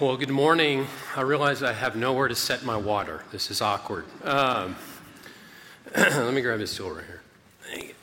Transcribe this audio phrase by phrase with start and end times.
[0.00, 0.86] Well, good morning.
[1.16, 3.24] I realize I have nowhere to set my water.
[3.32, 4.04] This is awkward.
[4.22, 4.76] Um,
[5.96, 7.94] let me grab this stool right here.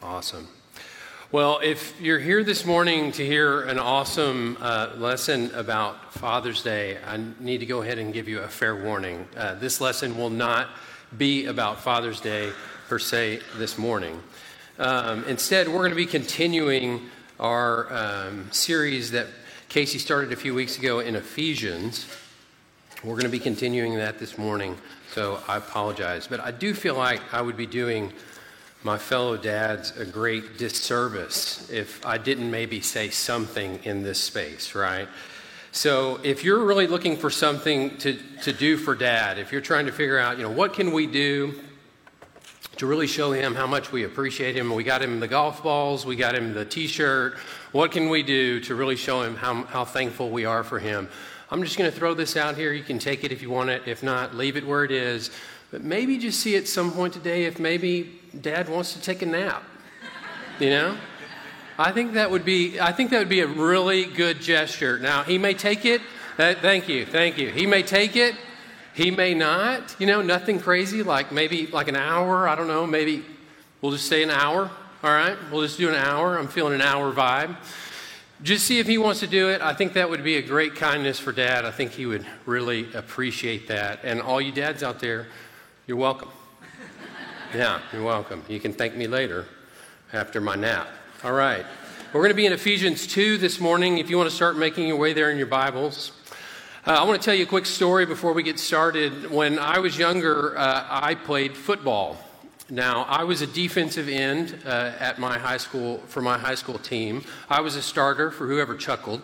[0.00, 0.46] Awesome.
[1.32, 6.98] Well, if you're here this morning to hear an awesome uh, lesson about Father's Day,
[7.04, 9.26] I need to go ahead and give you a fair warning.
[9.36, 10.68] Uh, this lesson will not
[11.18, 12.52] be about Father's Day
[12.88, 14.22] per se this morning.
[14.78, 17.10] Um, instead, we're going to be continuing
[17.40, 19.26] our um, series that
[19.70, 22.08] Casey started a few weeks ago in Ephesians.
[23.04, 24.76] We're going to be continuing that this morning,
[25.12, 26.26] so I apologize.
[26.26, 28.12] But I do feel like I would be doing
[28.82, 34.74] my fellow dads a great disservice if I didn't maybe say something in this space,
[34.74, 35.06] right?
[35.70, 39.86] So if you're really looking for something to, to do for dad, if you're trying
[39.86, 41.54] to figure out, you know, what can we do
[42.80, 44.74] to really show him how much we appreciate him.
[44.74, 47.36] We got him the golf balls, we got him the t shirt.
[47.72, 51.08] What can we do to really show him how, how thankful we are for him?
[51.50, 52.72] I'm just going to throw this out here.
[52.72, 53.82] You can take it if you want it.
[53.86, 55.30] If not, leave it where it is.
[55.70, 59.26] But maybe just see at some point today if maybe dad wants to take a
[59.26, 59.62] nap.
[60.58, 60.98] You know?
[61.78, 64.98] I think that would be I think that would be a really good gesture.
[64.98, 66.02] Now, he may take it.
[66.38, 67.06] Uh, thank you.
[67.06, 67.50] Thank you.
[67.50, 68.34] He may take it
[68.94, 72.48] he may not, you know, nothing crazy, like maybe like an hour.
[72.48, 72.86] I don't know.
[72.86, 73.24] Maybe
[73.80, 74.70] we'll just say an hour.
[75.02, 75.38] All right.
[75.50, 76.38] We'll just do an hour.
[76.38, 77.56] I'm feeling an hour vibe.
[78.42, 79.62] Just see if he wants to do it.
[79.62, 81.64] I think that would be a great kindness for dad.
[81.64, 84.00] I think he would really appreciate that.
[84.04, 85.28] And all you dads out there,
[85.86, 86.28] you're welcome.
[87.54, 88.44] Yeah, you're welcome.
[88.46, 89.46] You can thank me later
[90.12, 90.86] after my nap.
[91.24, 91.64] All right.
[92.12, 93.98] We're going to be in Ephesians 2 this morning.
[93.98, 96.12] If you want to start making your way there in your Bibles.
[96.86, 99.30] Uh, I want to tell you a quick story before we get started.
[99.30, 102.18] When I was younger, uh, I played football.
[102.70, 106.78] Now, I was a defensive end uh, at my high school for my high school
[106.78, 107.24] team.
[107.48, 109.22] I was a starter for whoever chuckled.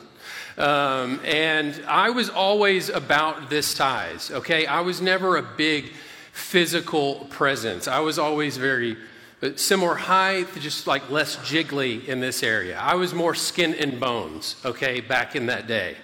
[0.59, 4.67] Um, and I was always about this size, okay?
[4.67, 5.93] I was never a big
[6.33, 7.87] physical presence.
[7.87, 8.97] I was always very
[9.43, 12.79] uh, similar height, just like less jiggly in this area.
[12.79, 15.97] I was more skin and bones, okay, back in that day.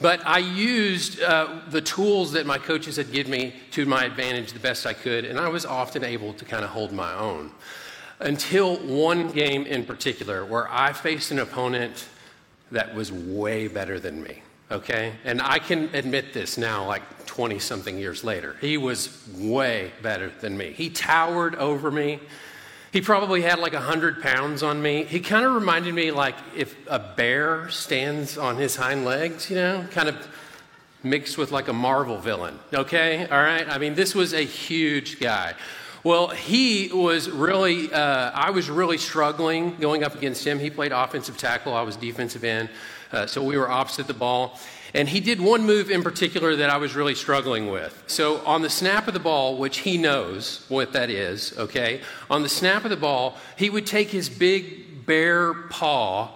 [0.00, 4.52] But I used uh, the tools that my coaches had given me to my advantage
[4.52, 7.50] the best I could, and I was often able to kind of hold my own.
[8.18, 12.08] Until one game in particular, where I faced an opponent
[12.72, 15.14] that was way better than me, okay?
[15.24, 18.56] And I can admit this now, like 20 something years later.
[18.60, 20.72] He was way better than me.
[20.72, 22.20] He towered over me.
[22.92, 25.04] He probably had like 100 pounds on me.
[25.04, 29.56] He kind of reminded me like if a bear stands on his hind legs, you
[29.56, 30.28] know, kind of
[31.02, 32.58] mixed with like a Marvel villain.
[32.74, 33.26] Okay?
[33.28, 33.68] All right?
[33.68, 35.54] I mean, this was a huge guy.
[36.02, 40.58] Well, he was really, uh, I was really struggling going up against him.
[40.58, 42.70] He played offensive tackle, I was defensive end.
[43.12, 44.58] Uh, so we were opposite the ball.
[44.94, 48.02] And he did one move in particular that I was really struggling with.
[48.06, 52.42] So, on the snap of the ball, which he knows what that is, okay, on
[52.42, 56.30] the snap of the ball, he would take his big bare paw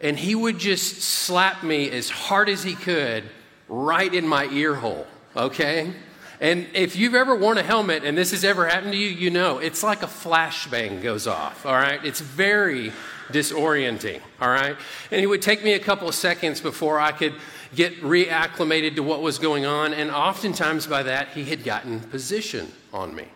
[0.00, 3.24] and he would just slap me as hard as he could
[3.68, 5.92] right in my ear hole, okay?
[6.40, 9.30] And if you've ever worn a helmet and this has ever happened to you, you
[9.30, 12.04] know it's like a flashbang goes off, all right?
[12.04, 12.92] It's very
[13.30, 14.76] disorienting, all right?
[15.10, 17.34] And it would take me a couple of seconds before I could
[17.74, 22.72] get reacclimated to what was going on, and oftentimes by that, he had gotten position
[22.92, 23.26] on me.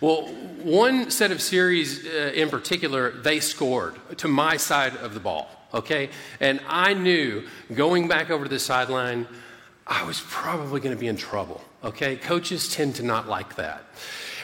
[0.00, 0.28] Well,
[0.62, 5.50] one set of series uh, in particular, they scored to my side of the ball,
[5.74, 6.08] okay?
[6.40, 9.26] And I knew going back over to the sideline,
[9.86, 12.16] I was probably going to be in trouble, okay?
[12.16, 13.84] Coaches tend to not like that.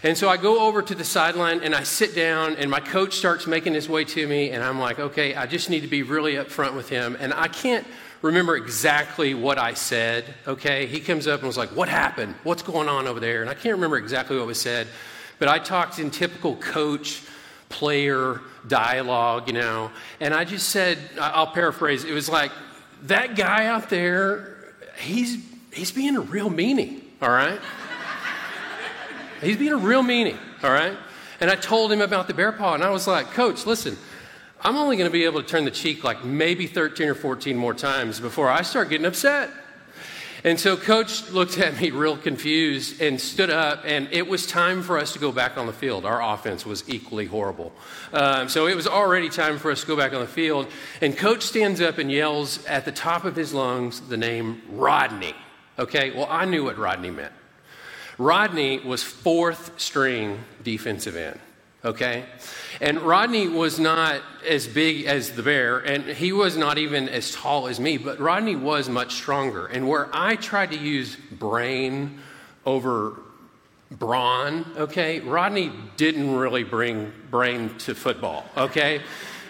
[0.02, 3.14] And so I go over to the sideline and I sit down, and my coach
[3.14, 6.02] starts making his way to me, and I'm like, okay, I just need to be
[6.02, 7.16] really upfront with him.
[7.18, 7.86] And I can't
[8.22, 10.86] remember exactly what I said, okay?
[10.86, 12.34] He comes up and was like, What happened?
[12.42, 13.40] What's going on over there?
[13.40, 14.88] And I can't remember exactly what was said,
[15.38, 17.22] but I talked in typical coach
[17.68, 22.52] player dialogue, you know, and I just said, I'll paraphrase, it was like,
[23.02, 25.38] That guy out there, he's,
[25.72, 27.60] he's being a real meanie, all right?
[29.42, 30.96] he's being a real meanie, all right?
[31.40, 33.96] And I told him about the bear paw, and I was like, Coach, listen,
[34.62, 37.56] I'm only going to be able to turn the cheek like maybe 13 or 14
[37.56, 39.50] more times before I start getting upset.
[40.44, 44.82] And so coach looked at me real confused and stood up, and it was time
[44.82, 46.04] for us to go back on the field.
[46.04, 47.72] Our offense was equally horrible.
[48.12, 50.68] Um, so it was already time for us to go back on the field.
[51.00, 55.34] And coach stands up and yells at the top of his lungs the name Rodney.
[55.78, 57.32] Okay, well, I knew what Rodney meant.
[58.18, 61.38] Rodney was fourth string defensive end.
[61.86, 62.24] okay?
[62.80, 67.30] And Rodney was not as big as the bear, and he was not even as
[67.30, 69.66] tall as me, but Rodney was much stronger.
[69.66, 72.18] And where I tried to use brain
[72.64, 73.20] over
[73.90, 79.02] brawn, okay, Rodney didn't really bring brain to football, okay?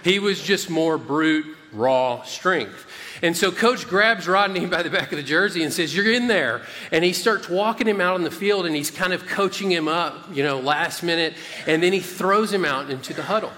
[0.05, 2.87] He was just more brute, raw strength.
[3.23, 6.27] And so coach grabs Rodney by the back of the jersey and says, You're in
[6.27, 6.63] there.
[6.93, 9.89] And he starts walking him out on the field and he's kind of coaching him
[9.89, 11.35] up, you know, last minute.
[11.67, 13.53] And then he throws him out into the huddle.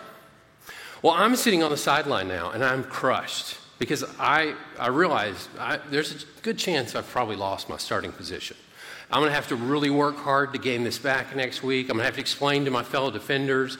[1.02, 5.78] Well, I'm sitting on the sideline now and I'm crushed because I, I realize I,
[5.90, 8.56] there's a good chance I've probably lost my starting position.
[9.10, 11.86] I'm going to have to really work hard to gain this back next week.
[11.86, 13.78] I'm going to have to explain to my fellow defenders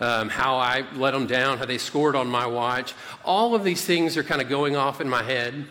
[0.00, 2.94] um, how I let them down, how they scored on my watch.
[3.24, 5.66] All of these things are kind of going off in my head,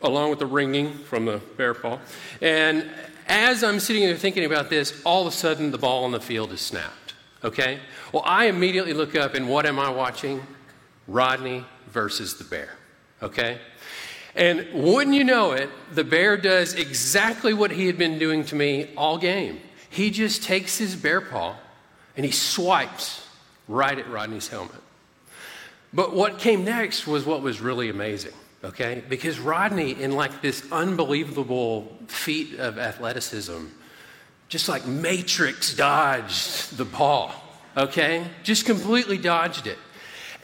[0.00, 1.98] along with the ringing from the bear paw.
[2.40, 2.90] And
[3.28, 6.20] as I'm sitting there thinking about this, all of a sudden the ball on the
[6.20, 7.14] field is snapped.
[7.44, 7.78] Okay?
[8.12, 10.42] Well, I immediately look up, and what am I watching?
[11.08, 12.70] Rodney versus the bear.
[13.22, 13.58] Okay?
[14.34, 18.54] And wouldn't you know it, the bear does exactly what he had been doing to
[18.54, 19.60] me all game.
[19.90, 21.56] He just takes his bear paw
[22.16, 23.21] and he swipes
[23.68, 24.80] right at Rodney's helmet.
[25.92, 28.32] But what came next was what was really amazing,
[28.64, 29.02] okay?
[29.08, 33.66] Because Rodney, in like this unbelievable feat of athleticism,
[34.48, 37.32] just like matrix dodged the ball,
[37.76, 38.26] okay?
[38.42, 39.78] Just completely dodged it.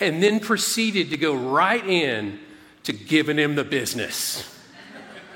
[0.00, 2.38] And then proceeded to go right in
[2.84, 4.54] to giving him the business.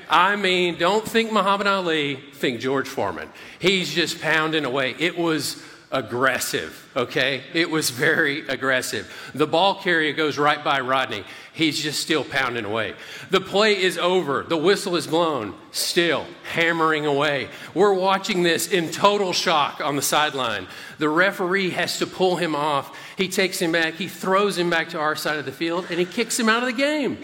[0.09, 3.31] I mean, don't think Muhammad Ali, think George Foreman.
[3.59, 4.95] He's just pounding away.
[4.99, 5.63] It was
[5.93, 7.43] aggressive, okay?
[7.53, 9.13] It was very aggressive.
[9.35, 11.25] The ball carrier goes right by Rodney.
[11.53, 12.95] He's just still pounding away.
[13.31, 14.43] The play is over.
[14.43, 17.49] The whistle is blown, still hammering away.
[17.75, 20.67] We're watching this in total shock on the sideline.
[20.99, 22.97] The referee has to pull him off.
[23.19, 25.99] He takes him back, he throws him back to our side of the field, and
[25.99, 27.19] he kicks him out of the game.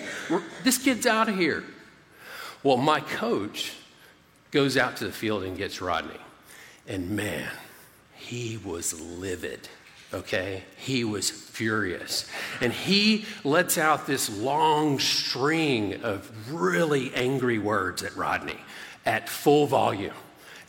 [0.63, 1.65] This kid's out of here.
[2.63, 3.73] Well, my coach
[4.51, 6.21] goes out to the field and gets Rodney.
[6.87, 7.51] And man,
[8.29, 9.69] he was livid.
[10.13, 10.63] Okay?
[10.77, 12.27] He was furious.
[12.61, 18.59] And he lets out this long string of really angry words at Rodney
[19.07, 20.15] at full volume.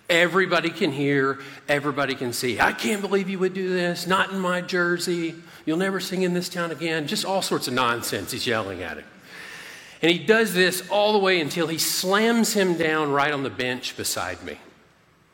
[0.09, 2.59] Everybody can hear, everybody can see.
[2.61, 4.07] I can't believe you would do this.
[4.07, 5.35] Not in my jersey.
[5.65, 7.07] You'll never sing in this town again.
[7.07, 9.05] Just all sorts of nonsense he's yelling at him.
[10.01, 13.49] And he does this all the way until he slams him down right on the
[13.49, 14.57] bench beside me.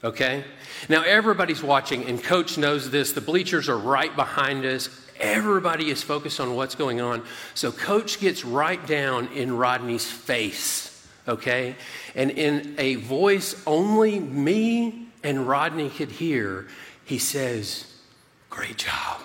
[0.03, 0.43] Okay?
[0.89, 3.13] Now, everybody's watching, and coach knows this.
[3.13, 4.89] The bleachers are right behind us.
[5.19, 7.23] Everybody is focused on what's going on.
[7.53, 11.75] So, coach gets right down in Rodney's face, okay?
[12.13, 16.67] And in a voice only me and Rodney could hear,
[17.05, 17.91] he says,
[18.49, 19.21] Great job.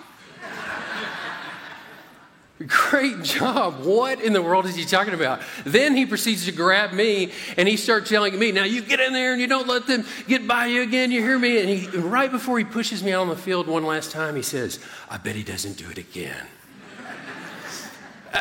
[2.67, 3.85] Great job.
[3.85, 5.41] What in the world is he talking about?
[5.65, 9.01] Then he proceeds to grab me and he starts yelling at me, Now you get
[9.01, 11.11] in there and you don't let them get by you again.
[11.11, 11.59] You hear me?
[11.59, 14.43] And he, right before he pushes me out on the field one last time, he
[14.43, 14.79] says,
[15.09, 16.47] I bet he doesn't do it again.
[18.35, 18.39] I,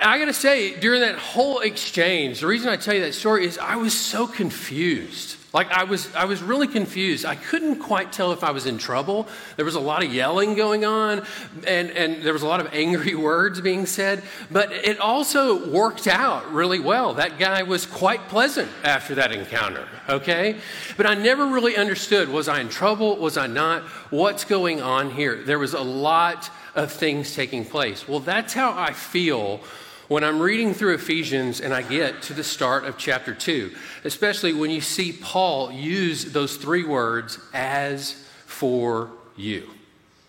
[0.00, 3.14] I, I got to say, during that whole exchange, the reason I tell you that
[3.14, 5.37] story is I was so confused.
[5.54, 7.24] Like I was, I was really confused.
[7.24, 9.26] I couldn't quite tell if I was in trouble.
[9.56, 11.24] There was a lot of yelling going on,
[11.66, 14.22] and, and there was a lot of angry words being said.
[14.50, 17.14] But it also worked out really well.
[17.14, 19.88] That guy was quite pleasant after that encounter.
[20.08, 20.56] Okay,
[20.98, 23.16] but I never really understood: was I in trouble?
[23.16, 23.84] Was I not?
[24.10, 25.42] What's going on here?
[25.42, 28.06] There was a lot of things taking place.
[28.06, 29.60] Well, that's how I feel
[30.08, 33.74] when I'm reading through Ephesians and I get to the start of chapter 2,
[34.04, 38.12] especially when you see Paul use those three words, as
[38.46, 39.68] for you.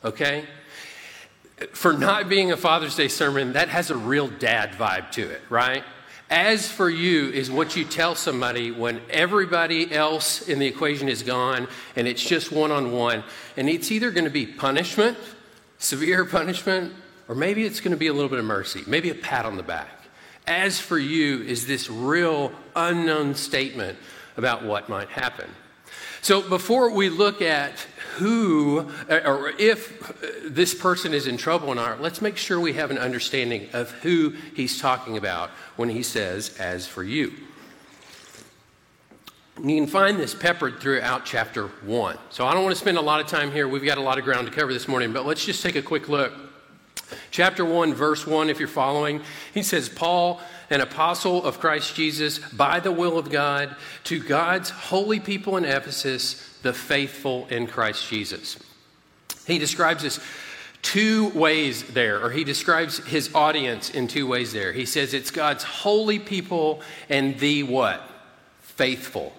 [0.03, 0.43] Okay?
[1.71, 5.41] For not being a Father's Day sermon, that has a real dad vibe to it,
[5.50, 5.83] right?
[6.29, 11.24] As for you is what you tell somebody when everybody else in the equation is
[11.24, 13.24] gone and it's just one on one.
[13.57, 15.17] And it's either going to be punishment,
[15.79, 16.93] severe punishment,
[17.29, 19.55] or maybe it's going to be a little bit of mercy, maybe a pat on
[19.55, 19.88] the back.
[20.48, 23.98] As for you is this real unknown statement
[24.36, 25.48] about what might happen.
[26.21, 27.79] So before we look at
[28.15, 32.59] who uh, or if uh, this person is in trouble in our, let's make sure
[32.59, 37.31] we have an understanding of who he's talking about when he says, as for you.
[39.63, 42.17] You can find this peppered throughout chapter one.
[42.31, 43.67] So I don't want to spend a lot of time here.
[43.67, 45.81] We've got a lot of ground to cover this morning, but let's just take a
[45.81, 46.49] quick look
[47.32, 49.22] Chapter 1, verse 1, if you're following,
[49.54, 53.75] he says, Paul, an apostle of Christ Jesus, by the will of God,
[54.06, 58.58] to God's holy people in Ephesus, the faithful in Christ Jesus.
[59.48, 60.20] He describes this
[60.82, 64.72] two ways there, or he describes his audience in two ways there.
[64.72, 68.01] He says it's God's holy people and the what?
[68.62, 69.34] Faithful.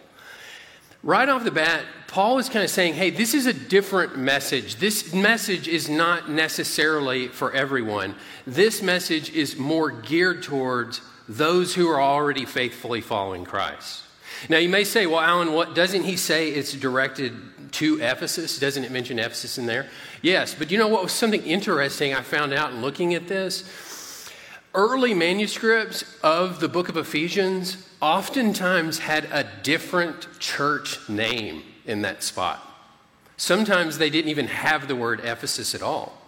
[1.03, 4.77] Right off the bat, Paul is kind of saying, hey, this is a different message.
[4.77, 8.17] This message is not necessarily for everyone.
[8.49, 14.03] This message is more geared towards those who are already faithfully following Christ.
[14.49, 17.33] Now, you may say, well, Allen, what doesn't he say it's directed
[17.75, 18.59] to Ephesus?
[18.59, 19.89] Doesn't it mention Ephesus in there?
[20.21, 24.29] Yes, but you know what was something interesting I found out in looking at this?
[24.75, 32.23] Early manuscripts of the book of Ephesians oftentimes had a different church name in that
[32.23, 32.67] spot.
[33.37, 36.21] Sometimes they didn't even have the word Ephesus at all.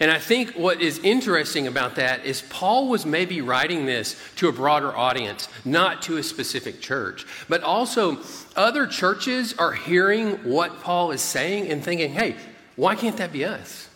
[0.00, 4.48] And I think what is interesting about that is Paul was maybe writing this to
[4.48, 7.26] a broader audience, not to a specific church.
[7.48, 8.18] But also,
[8.54, 12.36] other churches are hearing what Paul is saying and thinking, hey,
[12.76, 13.88] why can't that be us?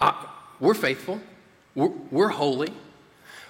[0.00, 0.12] Uh,
[0.60, 1.20] we're faithful,
[1.74, 2.72] we're, we're holy.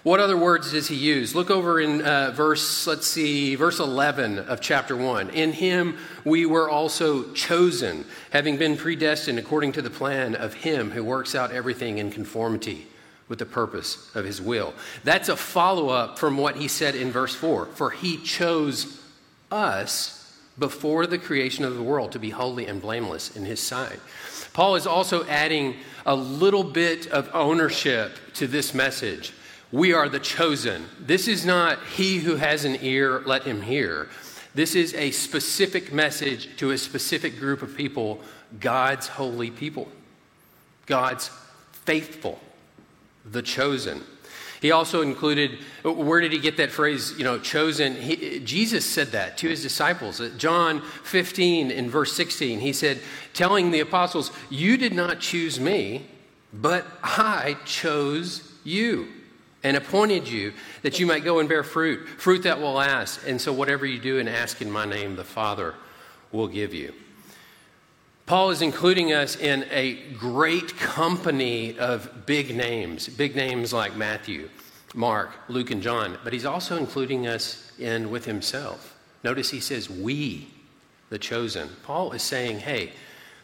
[0.04, 1.34] What other words does he use?
[1.34, 5.30] Look over in uh, verse, let's see, verse 11 of chapter 1.
[5.30, 10.92] In him we were also chosen, having been predestined according to the plan of him
[10.92, 12.86] who works out everything in conformity
[13.28, 14.72] with the purpose of his will.
[15.02, 17.66] That's a follow up from what he said in verse 4.
[17.66, 19.02] For he chose
[19.50, 23.98] us before the creation of the world to be holy and blameless in his sight.
[24.52, 25.76] Paul is also adding
[26.06, 29.32] a little bit of ownership to this message.
[29.70, 30.86] We are the chosen.
[30.98, 34.08] This is not he who has an ear, let him hear.
[34.54, 38.20] This is a specific message to a specific group of people,
[38.60, 39.88] God's holy people,
[40.86, 41.30] God's
[41.72, 42.40] faithful,
[43.26, 44.02] the chosen.
[44.62, 47.94] He also included, where did he get that phrase, you know, chosen?
[47.94, 50.20] He, Jesus said that to his disciples.
[50.20, 53.00] Uh, John 15 in verse 16, he said,
[53.34, 56.06] telling the apostles, You did not choose me,
[56.52, 59.08] but I chose you
[59.62, 63.24] and appointed you that you might go and bear fruit, fruit that will last.
[63.24, 65.74] And so, whatever you do and ask in my name, the Father
[66.32, 66.92] will give you.
[68.26, 74.50] Paul is including us in a great company of big names, big names like Matthew,
[74.94, 78.94] Mark, Luke, and John, but he's also including us in with himself.
[79.24, 80.48] Notice he says, We,
[81.08, 81.70] the chosen.
[81.84, 82.92] Paul is saying, Hey,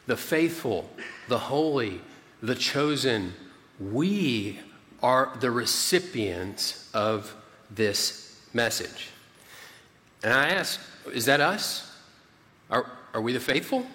[0.07, 0.91] the faithful,
[1.29, 2.03] the holy,
[2.43, 3.33] the chosen,
[3.81, 4.61] we
[5.05, 7.37] are the recipients of
[7.71, 9.11] this message.
[10.23, 10.81] And I ask,
[11.13, 11.95] is that us?
[12.71, 13.87] Are, are we the faithful?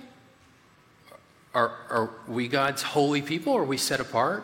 [1.56, 3.58] Are, are we God's holy people?
[3.58, 4.44] Are we set apart?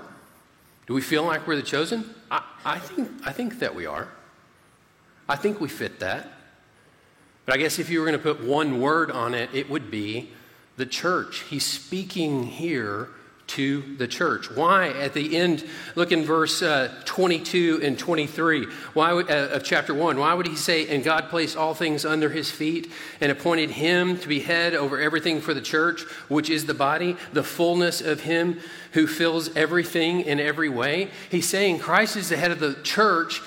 [0.87, 2.15] Do we feel like we're the chosen?
[2.31, 4.07] I, I, think, I think that we are.
[5.29, 6.31] I think we fit that.
[7.45, 9.91] But I guess if you were going to put one word on it, it would
[9.91, 10.31] be
[10.77, 11.41] the church.
[11.41, 13.09] He's speaking here
[13.47, 14.49] to the church.
[14.49, 14.89] Why?
[14.89, 15.63] At the end,
[15.95, 20.17] look in verse uh, 22 and 23 why uh, of chapter 1.
[20.17, 24.17] Why would he say, And God placed all things under his feet and appointed him
[24.19, 28.21] to be head over everything for the church, which is the body, the fullness of
[28.21, 28.59] him
[28.93, 31.09] who fills everything in every way?
[31.29, 33.41] He's saying Christ is the head of the church.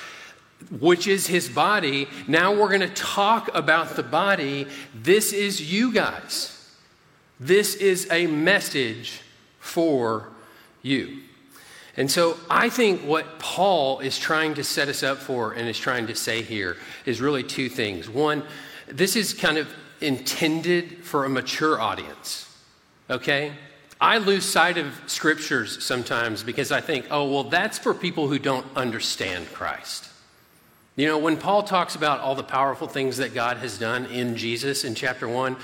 [0.81, 2.09] Which is his body.
[2.26, 4.67] Now we're going to talk about the body.
[4.93, 6.76] This is you guys.
[7.38, 9.21] This is a message
[9.68, 10.28] for
[10.82, 11.18] you.
[11.96, 15.78] And so I think what Paul is trying to set us up for and is
[15.78, 18.08] trying to say here is really two things.
[18.08, 18.44] One,
[18.87, 19.68] this is kind of
[20.00, 22.56] intended for a mature audience,
[23.10, 23.52] okay?
[24.00, 28.38] I lose sight of scriptures sometimes because I think, oh, well, that's for people who
[28.38, 30.08] don't understand Christ.
[30.94, 34.37] You know, when Paul talks about all the powerful things that God has done in
[34.37, 35.56] Jesus in chapter 1,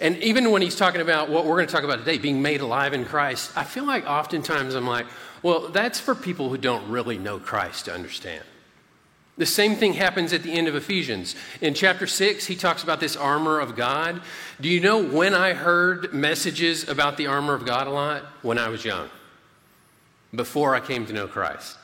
[0.00, 2.60] and even when he's talking about what we're going to talk about today, being made
[2.60, 5.06] alive in Christ, I feel like oftentimes I'm like,
[5.42, 8.42] well, that's for people who don't really know Christ to understand.
[9.36, 11.34] The same thing happens at the end of Ephesians.
[11.60, 14.22] In chapter 6, he talks about this armor of God.
[14.60, 18.22] Do you know when I heard messages about the armor of God a lot?
[18.42, 19.10] When I was young,
[20.34, 21.76] before I came to know Christ.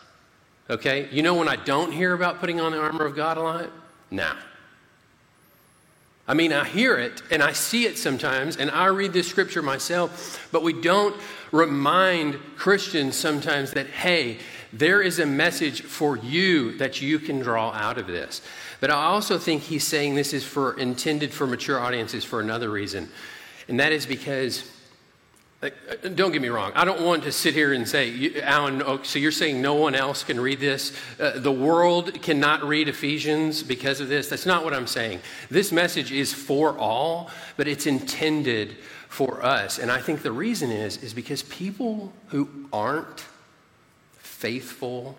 [0.69, 1.09] Okay?
[1.11, 3.71] You know when I don't hear about putting on the armor of God a lot?
[4.11, 4.37] Now.
[6.31, 9.63] I mean, I hear it and I see it sometimes, and I read this scripture
[9.63, 11.17] myself, but we don't
[11.51, 14.39] remind Christians sometimes that, hey,
[14.73, 18.43] there is a message for you that you can draw out of this.
[18.79, 22.71] But I also think he's saying this is for intended for mature audiences for another
[22.71, 23.09] reason,
[23.67, 24.70] and that is because
[25.63, 25.69] uh,
[26.15, 26.73] don't get me wrong.
[26.75, 29.95] I don't want to sit here and say, Allen, oh, so you're saying no one
[29.95, 30.97] else can read this?
[31.19, 34.29] Uh, the world cannot read Ephesians because of this?
[34.29, 35.21] That's not what I'm saying.
[35.51, 39.79] This message is for all, but it's intended for us.
[39.79, 43.27] And I think the reason is, is because people who aren't
[44.19, 45.19] faithful,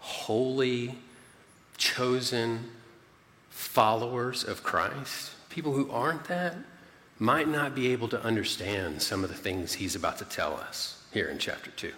[0.00, 0.98] holy,
[1.76, 2.70] chosen
[3.50, 6.56] followers of Christ, people who aren't that,
[7.18, 11.02] might not be able to understand some of the things he's about to tell us
[11.12, 11.92] here in chapter 2.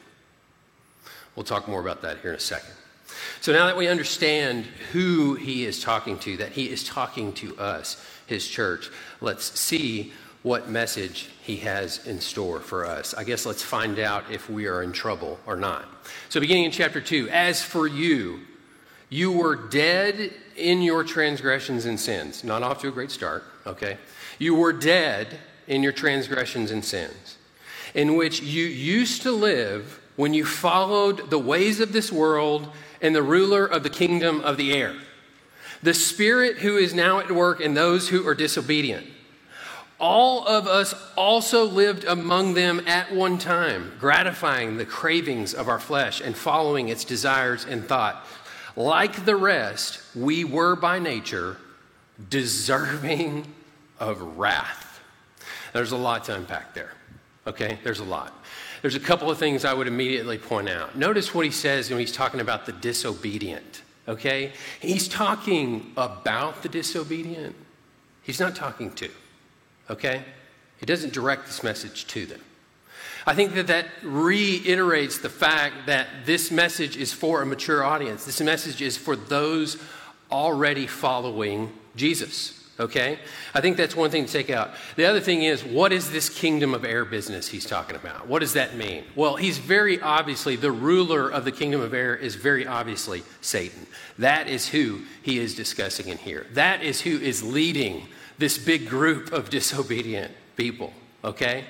[1.34, 2.74] We'll talk more about that here in a second.
[3.40, 7.56] So now that we understand who he is talking to, that he is talking to
[7.58, 13.14] us, his church, let's see what message he has in store for us.
[13.14, 15.84] I guess let's find out if we are in trouble or not.
[16.28, 18.40] So, beginning in chapter 2, as for you,
[19.08, 22.44] you were dead in your transgressions and sins.
[22.44, 23.96] Not off to a great start, okay?
[24.38, 27.36] You were dead in your transgressions and sins,
[27.94, 32.68] in which you used to live when you followed the ways of this world
[33.00, 34.94] and the ruler of the kingdom of the air,
[35.82, 39.06] the spirit who is now at work in those who are disobedient.
[40.00, 45.80] All of us also lived among them at one time, gratifying the cravings of our
[45.80, 48.24] flesh and following its desires and thought.
[48.76, 51.56] Like the rest, we were by nature
[52.30, 53.52] deserving
[54.00, 55.00] of wrath.
[55.72, 56.92] There's a lot to unpack there.
[57.46, 57.78] Okay?
[57.82, 58.32] There's a lot.
[58.82, 60.96] There's a couple of things I would immediately point out.
[60.96, 63.82] Notice what he says when he's talking about the disobedient.
[64.06, 64.52] Okay?
[64.80, 67.54] He's talking about the disobedient,
[68.22, 69.10] he's not talking to.
[69.90, 70.22] Okay?
[70.78, 72.40] He doesn't direct this message to them.
[73.26, 78.24] I think that that reiterates the fact that this message is for a mature audience.
[78.24, 79.76] This message is for those
[80.30, 82.57] already following Jesus.
[82.80, 83.18] Okay?
[83.54, 84.70] I think that's one thing to take out.
[84.96, 88.28] The other thing is, what is this kingdom of air business he's talking about?
[88.28, 89.04] What does that mean?
[89.16, 93.86] Well, he's very obviously, the ruler of the kingdom of air is very obviously Satan.
[94.18, 96.46] That is who he is discussing in here.
[96.52, 98.06] That is who is leading
[98.38, 100.92] this big group of disobedient people.
[101.24, 101.64] Okay?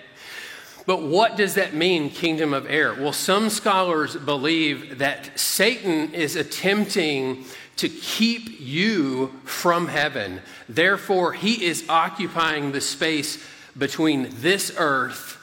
[0.89, 2.95] But what does that mean, kingdom of air?
[2.95, 7.45] Well, some scholars believe that Satan is attempting
[7.79, 10.41] to keep you from heaven.
[10.69, 13.43] Therefore, he is occupying the space
[13.77, 15.39] between this earth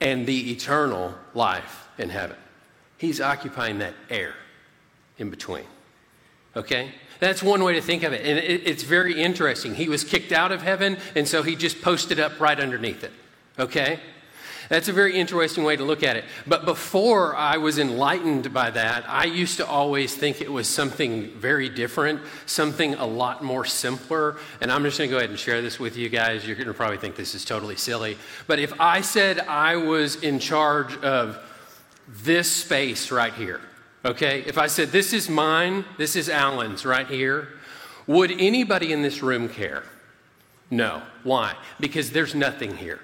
[0.00, 2.36] and the eternal life in heaven.
[2.96, 4.34] He's occupying that air
[5.18, 5.64] in between.
[6.56, 6.92] Okay?
[7.20, 8.24] That's one way to think of it.
[8.24, 9.74] And it's very interesting.
[9.74, 13.12] He was kicked out of heaven, and so he just posted up right underneath it.
[13.58, 13.98] Okay?
[14.68, 16.24] That's a very interesting way to look at it.
[16.46, 21.30] But before I was enlightened by that, I used to always think it was something
[21.30, 24.36] very different, something a lot more simpler.
[24.60, 26.46] And I'm just going to go ahead and share this with you guys.
[26.46, 28.18] You're going to probably think this is totally silly.
[28.46, 31.38] But if I said I was in charge of
[32.06, 33.60] this space right here,
[34.04, 37.48] okay, if I said this is mine, this is Allen's right here,
[38.06, 39.84] would anybody in this room care?
[40.70, 41.02] No.
[41.24, 41.54] Why?
[41.80, 43.00] Because there's nothing here.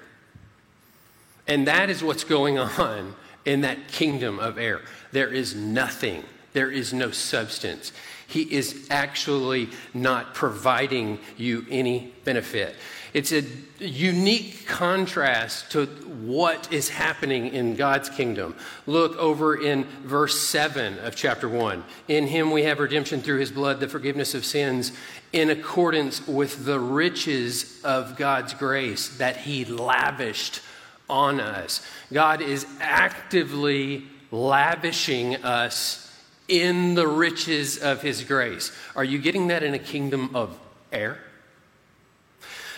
[1.47, 4.81] And that is what's going on in that kingdom of air.
[5.11, 7.91] There is nothing, there is no substance.
[8.27, 12.75] He is actually not providing you any benefit.
[13.13, 13.43] It's a
[13.79, 18.55] unique contrast to what is happening in God's kingdom.
[18.87, 21.83] Look over in verse 7 of chapter 1.
[22.07, 24.91] In him we have redemption through his blood, the forgiveness of sins,
[25.31, 30.61] in accordance with the riches of God's grace that he lavished
[31.09, 31.85] on us.
[32.11, 36.01] God is actively lavishing us
[36.47, 38.71] in the riches of His grace.
[38.95, 40.57] Are you getting that in a kingdom of
[40.91, 41.19] air?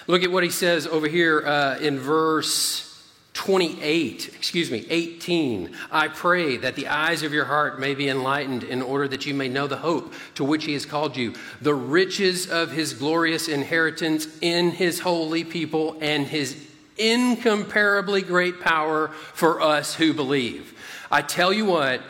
[0.08, 2.88] Look at what he says over here uh, in verse
[3.34, 5.76] 28, excuse me, 18.
[5.92, 9.34] I pray that the eyes of your heart may be enlightened in order that you
[9.34, 13.50] may know the hope to which he has called you, the riches of his glorious
[13.50, 16.67] inheritance in his holy people, and his
[16.98, 20.74] incomparably great power for us who believe.
[21.12, 22.02] I tell you what,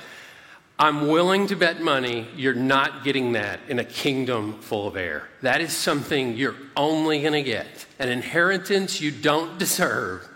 [0.80, 5.28] I'm willing to bet money you're not getting that in a kingdom full of air.
[5.41, 10.28] That is something you're only going to get an inheritance you don't deserve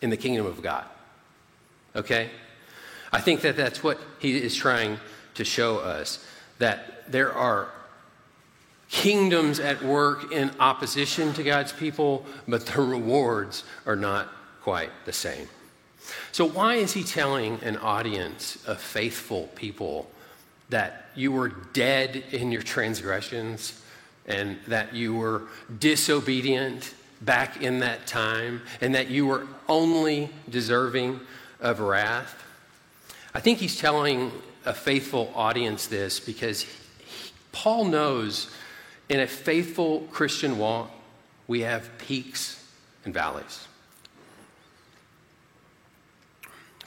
[0.00, 0.84] in the kingdom of God.
[1.96, 2.30] Okay?
[3.12, 4.98] I think that that's what he is trying
[5.34, 6.24] to show us
[6.58, 7.68] that there are
[8.90, 14.28] kingdoms at work in opposition to God's people, but the rewards are not
[14.60, 15.48] quite the same.
[16.32, 20.10] So, why is he telling an audience of faithful people
[20.70, 23.80] that you were dead in your transgressions
[24.26, 25.42] and that you were
[25.78, 31.20] disobedient back in that time and that you were only deserving
[31.60, 32.42] of wrath?
[33.34, 34.32] I think he's telling
[34.64, 36.66] a faithful audience this because
[37.52, 38.50] Paul knows
[39.10, 40.90] in a faithful Christian walk,
[41.48, 42.64] we have peaks
[43.04, 43.66] and valleys.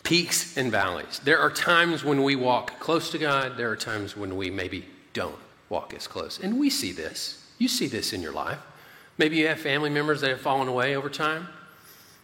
[0.04, 1.20] Peaks and valleys.
[1.24, 4.86] There are times when we walk close to God, there are times when we maybe
[5.12, 5.36] don't
[5.70, 6.40] walk as close.
[6.40, 7.46] And we see this.
[7.58, 8.60] You see this in your life.
[9.18, 11.48] Maybe you have family members that have fallen away over time,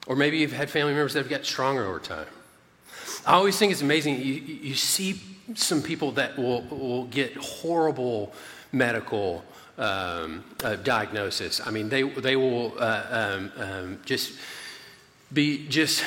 [0.07, 2.25] or maybe you've had family members that have got stronger over time.
[3.25, 4.21] I always think it's amazing.
[4.21, 5.21] You, you see
[5.55, 8.33] some people that will, will get horrible
[8.71, 9.43] medical
[9.79, 11.65] um, uh, diagnosis.
[11.65, 14.33] I mean, they, they will uh, um, um, just
[15.31, 16.03] be just,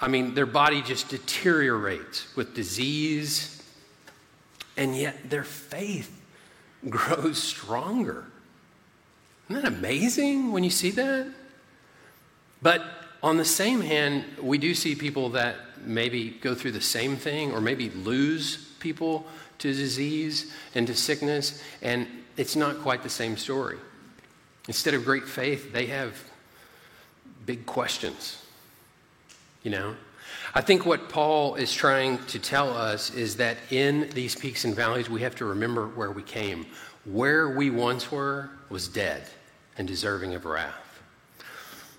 [0.00, 3.62] I mean, their body just deteriorates with disease,
[4.76, 6.14] and yet their faith
[6.88, 8.24] grows stronger.
[9.50, 11.32] Isn't that amazing when you see that?
[12.62, 12.82] But
[13.22, 17.52] on the same hand, we do see people that maybe go through the same thing
[17.52, 19.26] or maybe lose people
[19.58, 22.06] to disease and to sickness, and
[22.38, 23.76] it's not quite the same story.
[24.68, 26.14] Instead of great faith, they have
[27.44, 28.42] big questions.
[29.62, 29.96] You know?
[30.54, 34.74] I think what Paul is trying to tell us is that in these peaks and
[34.74, 36.66] valleys, we have to remember where we came.
[37.04, 39.24] Where we once were was dead
[39.76, 41.02] and deserving of wrath.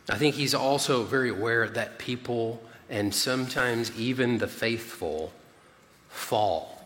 [0.10, 5.32] I think he's also very aware that people and sometimes even the faithful
[6.08, 6.79] fall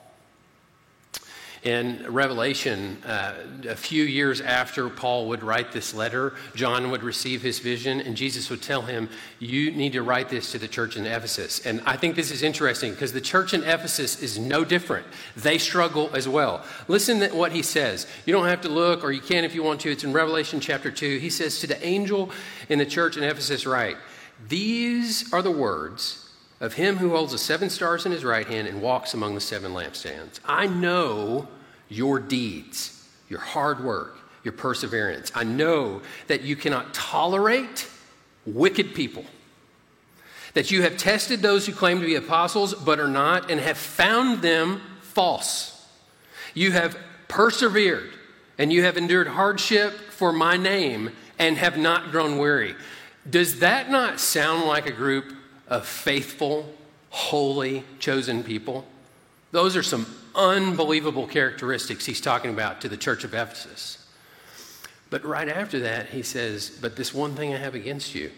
[1.64, 3.36] in Revelation, uh,
[3.70, 8.18] a few years after Paul would write this letter, John would receive his vision, and
[8.18, 11.66] Jesus would tell him, You need to write this to the church in Ephesus.
[11.66, 15.08] And I think this is interesting because the church in Ephesus is no different.
[15.38, 16.66] They struggle as well.
[16.90, 18.08] Listen to what he says.
[18.26, 19.92] You don't have to look, or you can if you want to.
[19.92, 21.18] It's in Revelation chapter 2.
[21.20, 22.30] He says, To the angel
[22.68, 23.96] in the church in Ephesus, write,
[24.50, 26.23] These are the words
[26.64, 29.42] of him who holds the seven stars in his right hand and walks among the
[29.42, 30.40] seven lampstands.
[30.46, 31.50] I know
[31.90, 35.30] your deeds, your hard work, your perseverance.
[35.36, 37.90] I know that you cannot tolerate
[38.46, 39.26] wicked people,
[40.54, 43.78] that you have tested those who claim to be apostles but are not, and have
[43.78, 45.86] found them false.
[46.54, 46.98] You have
[47.28, 48.12] persevered
[48.58, 52.74] and you have endured hardship for my name and have not grown weary.
[53.30, 55.34] Does that not sound like a group
[55.68, 56.74] of faithful,
[57.10, 58.86] holy, chosen people.
[59.52, 64.06] Those are some unbelievable characteristics he's talking about to the church of Ephesus.
[65.10, 68.32] But right after that, he says, But this one thing I have against you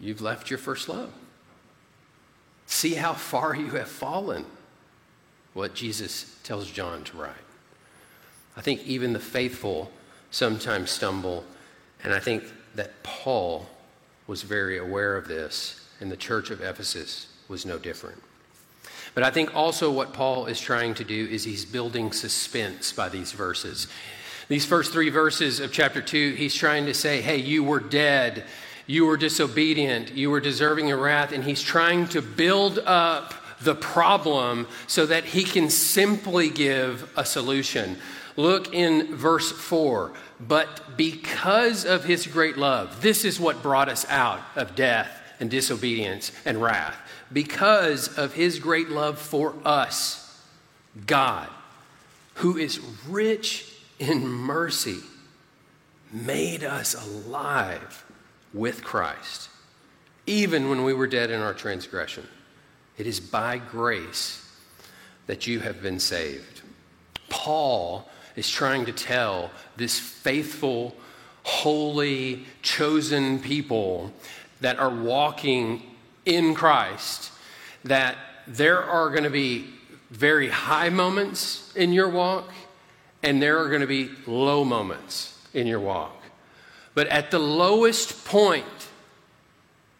[0.00, 1.12] you've left your first love.
[2.66, 4.44] See how far you have fallen.
[5.52, 7.34] What Jesus tells John to write.
[8.56, 9.90] I think even the faithful
[10.30, 11.44] sometimes stumble,
[12.04, 13.66] and I think that Paul
[14.26, 18.22] was very aware of this and the church of Ephesus was no different.
[19.14, 23.08] But I think also what Paul is trying to do is he's building suspense by
[23.08, 23.88] these verses.
[24.48, 28.44] These first three verses of chapter 2, he's trying to say, hey, you were dead,
[28.86, 33.74] you were disobedient, you were deserving of wrath, and he's trying to build up the
[33.74, 37.96] problem so that he can simply give a solution.
[38.36, 40.12] Look in verse 4.
[40.40, 45.50] But because of his great love, this is what brought us out of death and
[45.50, 46.96] disobedience and wrath.
[47.32, 50.40] Because of his great love for us,
[51.06, 51.48] God,
[52.34, 55.00] who is rich in mercy,
[56.12, 58.04] made us alive
[58.52, 59.48] with Christ,
[60.26, 62.26] even when we were dead in our transgression.
[62.98, 64.46] It is by grace
[65.26, 66.62] that you have been saved.
[67.28, 70.96] Paul is trying to tell this faithful,
[71.44, 74.12] holy, chosen people
[74.60, 75.82] that are walking
[76.24, 77.32] in Christ
[77.84, 79.66] that there are going to be
[80.10, 82.50] very high moments in your walk
[83.22, 86.16] and there are going to be low moments in your walk.
[86.94, 88.64] But at the lowest point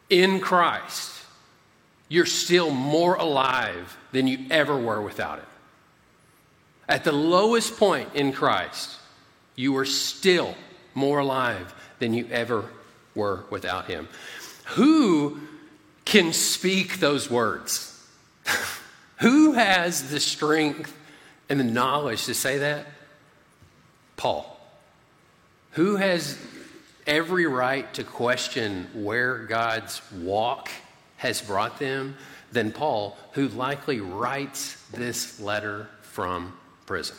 [0.08, 1.12] in Christ,
[2.08, 5.44] you're still more alive than you ever were without it.
[6.88, 8.98] At the lowest point in Christ,
[9.54, 10.56] you are still
[10.94, 12.64] more alive than you ever
[13.14, 14.08] were without Him.
[14.70, 15.40] Who
[16.04, 18.06] can speak those words?
[19.18, 20.96] Who has the strength
[21.48, 22.86] and the knowledge to say that?
[24.16, 24.58] Paul.
[25.72, 26.38] Who has
[27.06, 30.68] every right to question where God's walk
[31.16, 32.16] has brought them
[32.52, 36.56] than Paul, who likely writes this letter from
[36.86, 37.16] prison?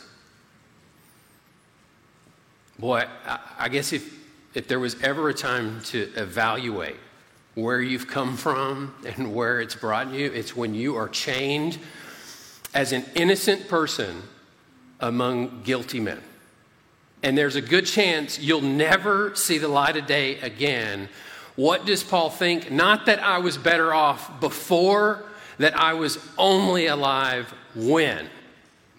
[2.78, 3.04] Boy,
[3.58, 4.18] I, guess if
[4.54, 6.96] if there was ever a time to evaluate
[7.54, 11.78] where you've come from and where it's brought you, it's when you are chained
[12.74, 14.22] as an innocent person
[15.00, 16.20] among guilty men.
[17.22, 21.08] And there's a good chance you'll never see the light of day again.
[21.54, 22.70] What does Paul think?
[22.70, 25.24] Not that I was better off before,
[25.58, 28.28] that I was only alive when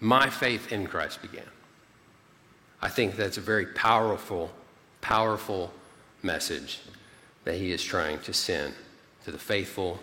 [0.00, 1.44] my faith in Christ began.
[2.80, 4.50] I think that's a very powerful,
[5.00, 5.72] powerful
[6.22, 6.80] message
[7.44, 8.74] that he is trying to send
[9.24, 10.00] to the faithful,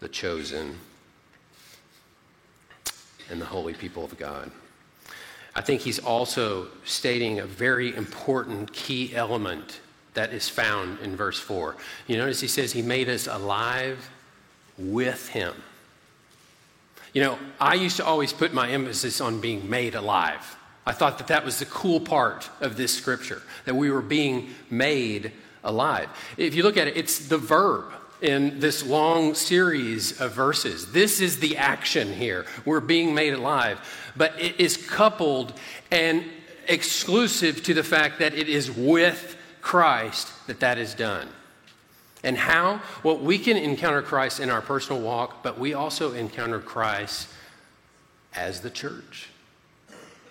[0.00, 0.78] the chosen,
[3.30, 4.50] and the holy people of God.
[5.54, 9.80] I think he's also stating a very important key element
[10.14, 11.76] that is found in verse 4.
[12.06, 14.10] You notice he says he made us alive
[14.76, 15.54] with him.
[17.12, 20.56] You know, I used to always put my emphasis on being made alive.
[20.86, 24.50] I thought that that was the cool part of this scripture, that we were being
[24.70, 25.32] made
[25.64, 26.08] alive.
[26.36, 30.92] If you look at it, it's the verb in this long series of verses.
[30.92, 32.46] This is the action here.
[32.64, 33.80] We're being made alive.
[34.16, 35.52] But it is coupled
[35.90, 36.24] and
[36.66, 41.28] exclusive to the fact that it is with Christ that that is done.
[42.24, 42.82] And how?
[43.04, 47.28] Well, we can encounter Christ in our personal walk, but we also encounter Christ
[48.34, 49.28] as the church.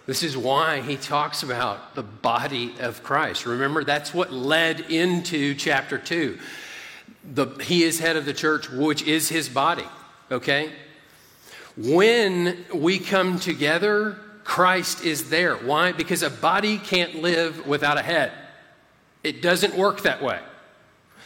[0.08, 3.46] This is why he talks about the body of Christ.
[3.46, 6.40] Remember, that's what led into chapter 2.
[7.34, 9.84] The, he is head of the church, which is his body,
[10.32, 10.72] okay?
[11.76, 15.58] When we come together, Christ is there.
[15.58, 15.92] Why?
[15.92, 18.32] Because a body can't live without a head,
[19.26, 20.40] it doesn't work that way.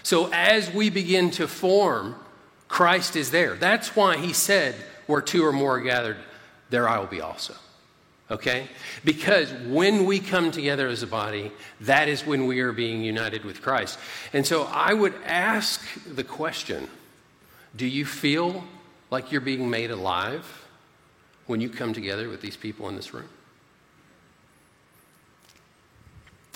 [0.01, 2.15] So as we begin to form,
[2.67, 3.53] Christ is there.
[3.53, 4.73] That's why he said,
[5.05, 6.17] Where two or more are gathered,
[6.71, 7.53] there I will be also
[8.31, 8.67] okay?
[9.03, 13.43] Because when we come together as a body, that is when we are being united
[13.43, 13.99] with Christ.
[14.33, 16.87] And so I would ask the question
[17.75, 18.63] do you feel
[19.11, 20.65] like you're being made alive
[21.45, 23.29] when you come together with these people in this room?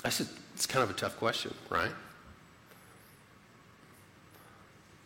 [0.04, 1.90] I said, it's kind of a tough question, right?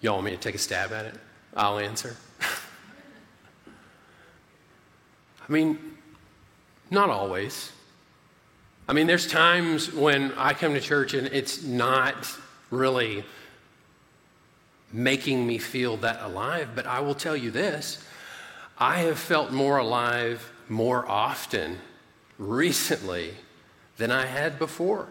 [0.01, 1.15] Y'all want me to take a stab at it?
[1.55, 2.17] I'll answer.
[5.49, 5.90] I mean,
[6.91, 7.73] not always.
[8.89, 12.29] I mean, there's times when I come to church and it's not
[12.71, 13.25] really
[14.93, 18.05] making me feel that alive, but I will tell you this
[18.79, 21.79] I have felt more alive more often
[22.39, 23.35] recently
[23.99, 25.07] than I had before.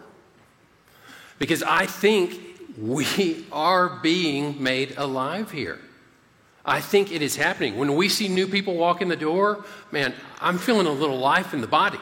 [1.38, 2.38] Because I think
[2.76, 5.78] we are being made alive here.
[6.70, 7.76] I think it is happening.
[7.76, 11.52] When we see new people walk in the door, man, I'm feeling a little life
[11.52, 11.98] in the body.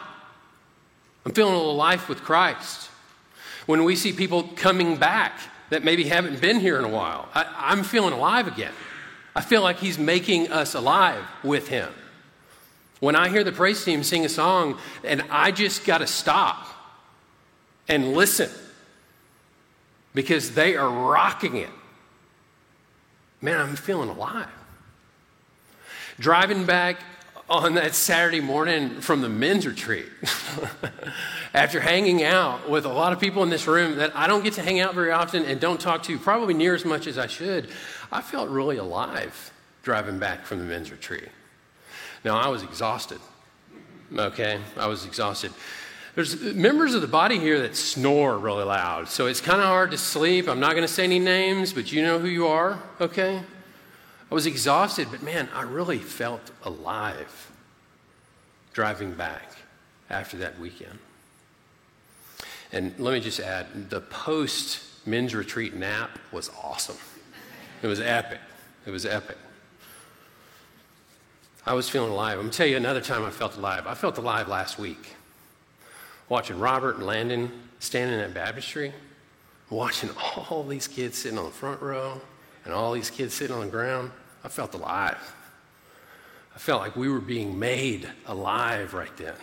[1.25, 2.91] I'm feeling a little life with Christ.
[3.65, 5.39] When we see people coming back
[5.71, 8.73] that maybe haven't been here in a while, I, am feeling alive again.
[9.35, 11.89] I feel like He's making us alive with Him.
[12.99, 16.67] When I hear the praise team sing a song and I just got to stop
[17.87, 18.51] and listen
[20.13, 21.69] because they are rocking it
[23.41, 24.47] man, I'm feeling alive.
[26.19, 26.97] Driving back
[27.49, 30.05] on that Saturday morning from the men's retreat,
[31.53, 34.53] after hanging out with a lot of people in this room that I don't get
[34.55, 37.27] to hang out very often and don't talk to probably near as much as I
[37.27, 37.69] should,
[38.11, 39.51] I felt really alive
[39.81, 41.29] driving back from the men's retreat.
[42.23, 43.19] Now, I was exhausted.
[44.15, 44.59] Okay?
[44.77, 45.51] I was exhausted.
[46.15, 49.91] There's members of the body here that snore really loud, so it's kind of hard
[49.91, 50.49] to sleep.
[50.49, 53.41] I'm not going to say any names, but you know who you are, okay?
[54.31, 57.51] I was exhausted, but man, I really felt alive
[58.73, 59.51] driving back
[60.09, 60.99] after that weekend.
[62.71, 66.97] And let me just add the post men's retreat nap was awesome.
[67.81, 68.39] It was epic.
[68.85, 69.37] It was epic.
[71.65, 72.33] I was feeling alive.
[72.33, 73.87] I'm going to tell you another time I felt alive.
[73.87, 75.15] I felt alive last week
[76.29, 78.93] watching Robert and Landon standing in at baptistry,
[79.71, 80.11] watching
[80.49, 82.21] all these kids sitting on the front row
[82.69, 84.11] and all these kids sitting on the ground,
[84.43, 85.35] I felt alive.
[86.55, 89.33] I felt like we were being made alive right then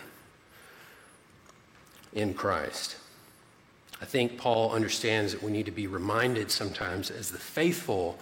[2.13, 2.99] in Christ.
[4.01, 8.17] I think Paul understands that we need to be reminded sometimes as the faithful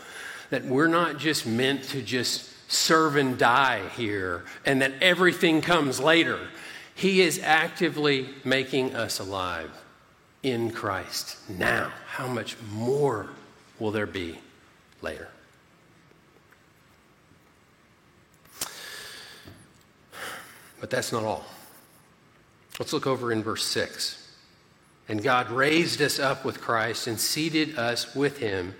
[0.48, 6.00] that we're not just meant to just serve and die here and that everything comes
[6.00, 6.38] later.
[6.94, 9.70] He is actively making us alive
[10.42, 11.92] in Christ now.
[12.06, 13.28] How much more
[13.78, 14.38] will there be
[15.04, 15.28] later?
[20.80, 21.44] But that's not all.
[22.78, 24.20] Let's look over in verse 6.
[25.08, 28.74] And God raised us up with Christ and seated us with him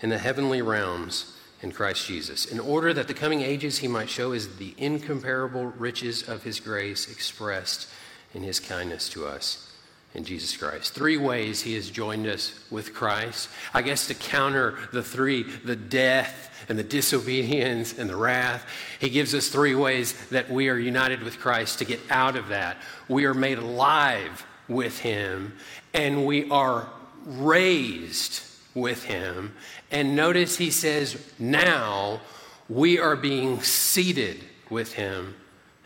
[0.00, 4.08] in the heavenly realms in Christ Jesus, in order that the coming ages he might
[4.08, 7.88] show as the incomparable riches of his grace expressed
[8.34, 9.69] in his kindness to us
[10.14, 10.92] in Jesus Christ.
[10.92, 13.48] Three ways he has joined us with Christ.
[13.72, 18.66] I guess to counter the three the death and the disobedience and the wrath
[18.98, 22.48] he gives us three ways that we are united with Christ to get out of
[22.48, 22.76] that.
[23.08, 25.54] We are made alive with him
[25.94, 26.88] and we are
[27.24, 28.42] raised
[28.74, 29.54] with him.
[29.90, 32.20] And notice he says, now
[32.68, 35.34] we are being seated with him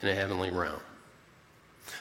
[0.03, 0.81] in a heavenly realm.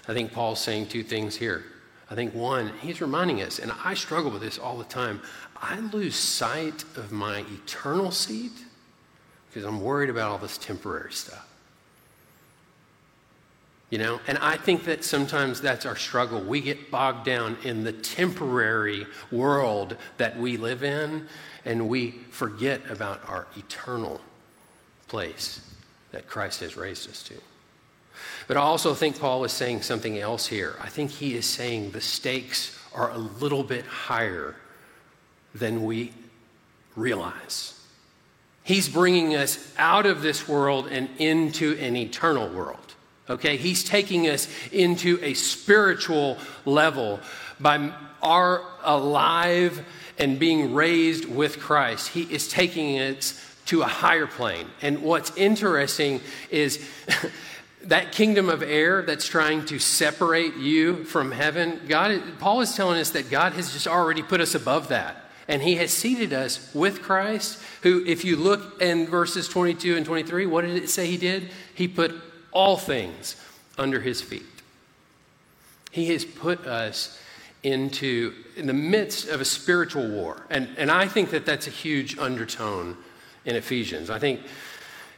[0.08, 1.64] I think Paul's saying two things here.
[2.10, 5.22] I think one, he's reminding us, and I struggle with this all the time.
[5.56, 8.52] I lose sight of my eternal seat
[9.50, 11.48] because I'm worried about all this temporary stuff.
[13.90, 16.42] You know, and I think that sometimes that's our struggle.
[16.42, 21.28] We get bogged down in the temporary world that we live in,
[21.64, 24.20] and we forget about our eternal
[25.08, 25.62] place
[26.12, 27.36] that Christ has raised us to.
[28.48, 30.76] But I also think Paul is saying something else here.
[30.82, 34.56] I think he is saying the stakes are a little bit higher
[35.56, 36.14] than we
[36.96, 37.80] realize.
[38.64, 42.96] He's bringing us out of this world and into an eternal world.
[43.30, 43.58] Okay?
[43.58, 47.20] He's taking us into a spiritual level
[47.60, 49.86] by our alive
[50.18, 52.10] and being raised with Christ.
[52.10, 54.68] He is taking us to a higher plane.
[54.82, 56.86] And what's interesting is
[57.84, 63.00] that kingdom of air that's trying to separate you from heaven, God, Paul is telling
[63.00, 65.18] us that God has just already put us above that.
[65.48, 70.06] And he has seated us with Christ, who, if you look in verses 22 and
[70.06, 71.50] 23, what did it say he did?
[71.76, 72.16] He put
[72.52, 73.36] all things
[73.78, 74.44] under his feet.
[75.92, 77.20] He has put us
[77.64, 80.46] into in the midst of a spiritual war.
[80.50, 82.98] And, and I think that that's a huge undertone
[83.46, 84.10] in Ephesians.
[84.10, 84.42] I think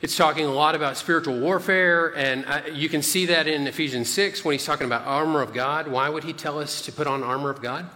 [0.02, 4.10] it's talking a lot about spiritual warfare, and I, you can see that in Ephesians
[4.10, 5.88] 6 when he's talking about armor of God.
[5.88, 7.90] Why would he tell us to put on armor of God?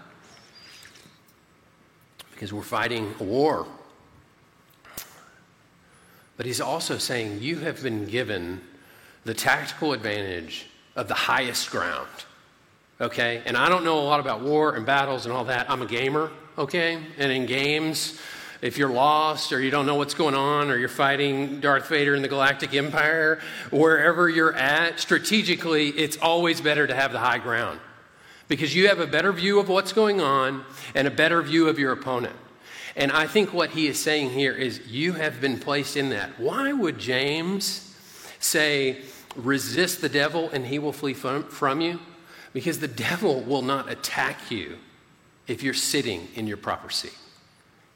[2.31, 3.67] Because we're fighting a war.
[6.37, 8.61] But he's also saying you have been given
[9.25, 12.07] the tactical advantage of the highest ground.
[13.01, 13.41] Okay?
[13.45, 15.69] And I don't know a lot about war and battles and all that.
[15.69, 17.01] I'm a gamer, okay?
[17.17, 18.19] And in games,
[18.61, 22.15] if you're lost or you don't know what's going on or you're fighting Darth Vader
[22.15, 23.39] in the Galactic Empire,
[23.71, 27.79] wherever you're at, strategically, it's always better to have the high ground
[28.47, 31.79] because you have a better view of what's going on and a better view of
[31.79, 32.35] your opponent.
[32.95, 36.37] And I think what he is saying here is you have been placed in that.
[36.39, 37.95] Why would James
[38.39, 38.97] say,
[39.35, 41.99] resist the devil and he will flee from, you?
[42.51, 44.79] Because the devil will not attack you
[45.47, 47.15] if you're sitting in your proper seat.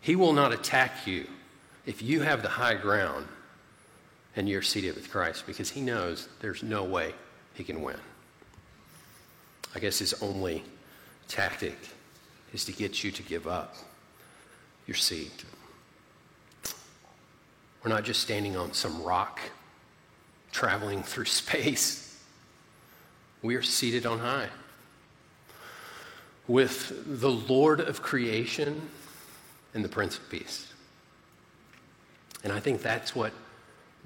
[0.04, 1.26] He will not attack you
[1.86, 3.26] if you have the high ground
[4.36, 7.14] and you're seated with Christ because he knows there's no way
[7.54, 7.96] he can win.
[9.74, 10.62] I guess his only
[11.30, 11.78] tactic
[12.52, 13.78] is to get you to give up
[14.88, 15.46] your seat.
[17.82, 19.40] We're not just standing on some rock
[20.52, 22.22] traveling through space,
[23.42, 24.50] we are seated on high
[26.46, 28.90] with the Lord of creation
[29.74, 30.72] and the Prince of Peace.
[32.44, 33.32] And I think that's what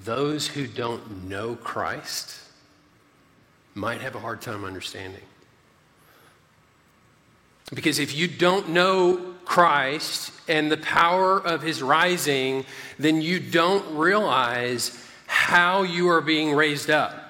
[0.03, 2.39] those who don't know Christ
[3.73, 5.23] might have a hard time understanding.
[7.73, 12.65] Because if you don't know Christ and the power of his rising,
[12.97, 17.26] then you don't realize how you are being raised up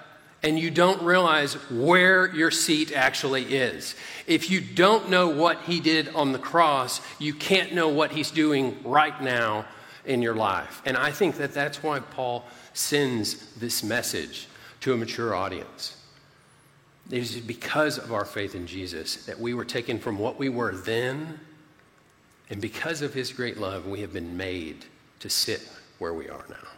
[0.48, 3.96] and you don't realize where your seat actually is.
[4.28, 8.32] If you don't know what he did on the cross, you can't know what he's
[8.32, 9.66] doing right now
[10.06, 10.82] in your life.
[10.86, 14.48] And I think that that's why Paul sends this message
[14.80, 15.98] to a mature audience.
[17.12, 20.48] It is because of our faith in Jesus that we were taken from what we
[20.48, 21.42] were then,
[22.50, 24.86] and because of his great love, we have been made
[25.20, 26.77] to sit where we are now.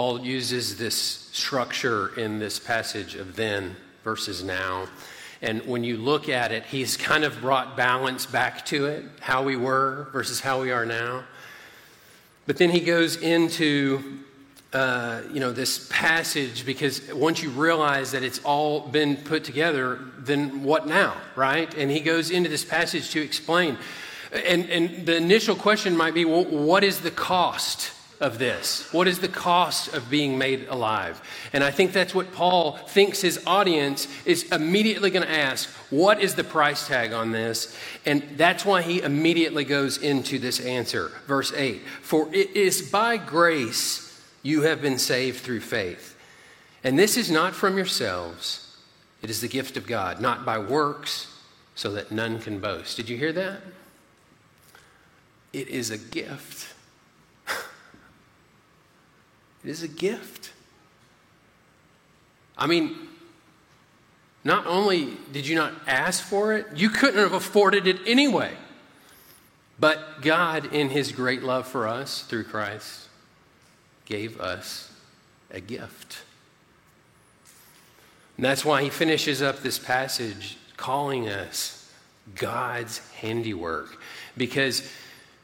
[0.00, 4.86] Paul uses this structure in this passage of then versus now.
[5.42, 9.42] And when you look at it, he's kind of brought balance back to it, how
[9.42, 11.24] we were versus how we are now.
[12.46, 14.20] But then he goes into
[14.72, 19.98] uh, you know this passage because once you realize that it's all been put together,
[20.16, 21.74] then what now, right?
[21.74, 23.76] And he goes into this passage to explain.
[24.32, 28.92] And, and the initial question might be, well, what is the cost of this?
[28.92, 31.20] What is the cost of being made alive?
[31.52, 36.20] And I think that's what Paul thinks his audience is immediately going to ask what
[36.20, 37.76] is the price tag on this?
[38.04, 41.10] And that's why he immediately goes into this answer.
[41.26, 44.06] Verse 8 For it is by grace
[44.42, 46.16] you have been saved through faith.
[46.84, 48.76] And this is not from yourselves,
[49.22, 51.26] it is the gift of God, not by works,
[51.74, 52.96] so that none can boast.
[52.96, 53.60] Did you hear that?
[55.52, 56.74] It is a gift.
[59.64, 60.52] It is a gift.
[62.56, 62.96] I mean,
[64.44, 68.52] not only did you not ask for it, you couldn't have afforded it anyway.
[69.78, 73.08] But God, in His great love for us through Christ,
[74.04, 74.92] gave us
[75.50, 76.22] a gift.
[78.36, 81.90] And that's why He finishes up this passage calling us
[82.34, 83.98] God's handiwork.
[84.36, 84.90] Because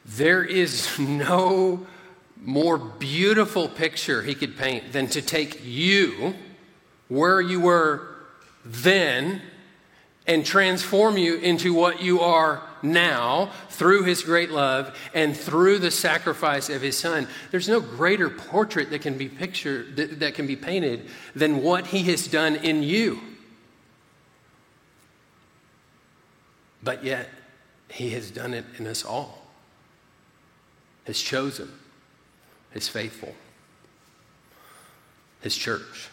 [0.05, 1.85] there is no
[2.41, 6.35] more beautiful picture he could paint than to take you
[7.07, 8.15] where you were
[8.65, 9.41] then
[10.25, 15.89] and transform you into what you are now through his great love and through the
[15.89, 17.27] sacrifice of his son.
[17.49, 21.87] There's no greater portrait that can be pictured that, that can be painted than what
[21.87, 23.21] he has done in you.
[26.83, 27.29] But yet
[27.89, 29.47] he has done it in us all.
[31.05, 31.71] Has chosen
[32.77, 33.35] is faithful,
[35.41, 36.09] His church.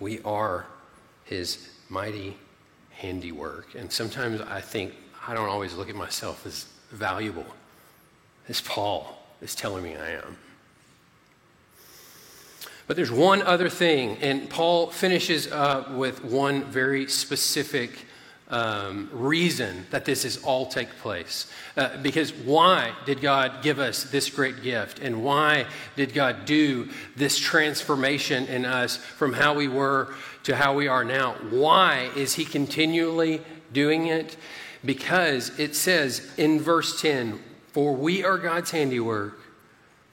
[0.00, 0.66] We are
[1.24, 2.36] His mighty
[2.90, 3.74] handiwork.
[3.74, 4.94] And sometimes I think
[5.26, 7.46] I don't always look at myself as valuable
[8.48, 10.36] as Paul is telling me I am.
[12.86, 18.06] But there's one other thing, and Paul finishes up with one very specific
[18.50, 21.50] um, reason that this is all take place.
[21.76, 24.98] Uh, because why did God give us this great gift?
[24.98, 30.74] And why did God do this transformation in us from how we were to how
[30.74, 31.34] we are now?
[31.50, 33.40] Why is He continually
[33.72, 34.36] doing it?
[34.84, 37.38] Because it says in verse 10
[37.72, 39.38] For we are God's handiwork,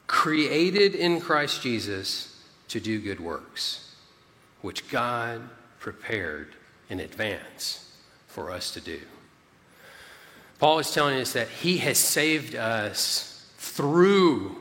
[0.06, 3.96] created in Christ Jesus to do good works,
[4.62, 5.42] which God
[5.80, 6.54] prepared
[6.88, 7.87] in advance
[8.38, 9.00] for us to do.
[10.60, 14.56] Paul is telling us that he has saved us through